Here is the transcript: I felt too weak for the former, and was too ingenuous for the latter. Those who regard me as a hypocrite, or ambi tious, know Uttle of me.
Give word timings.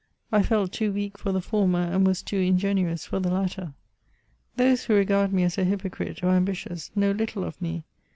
I 0.31 0.41
felt 0.41 0.71
too 0.71 0.91
weak 0.91 1.19
for 1.19 1.31
the 1.31 1.41
former, 1.43 1.77
and 1.83 2.07
was 2.07 2.23
too 2.23 2.39
ingenuous 2.39 3.05
for 3.05 3.19
the 3.19 3.29
latter. 3.29 3.73
Those 4.55 4.85
who 4.85 4.95
regard 4.95 5.31
me 5.31 5.43
as 5.43 5.59
a 5.59 5.63
hypocrite, 5.63 6.23
or 6.23 6.31
ambi 6.31 6.55
tious, 6.55 6.89
know 6.95 7.13
Uttle 7.13 7.45
of 7.45 7.61
me. 7.61 7.83